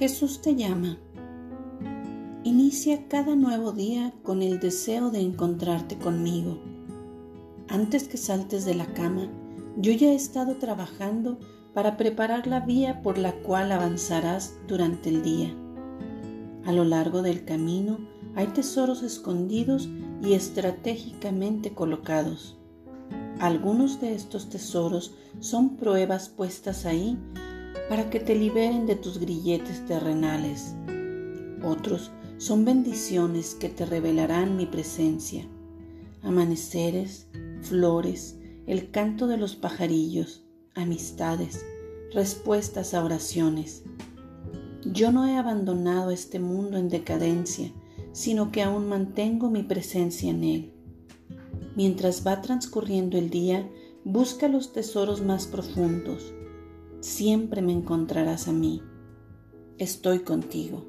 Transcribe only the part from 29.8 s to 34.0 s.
terrenales. Otros son bendiciones que te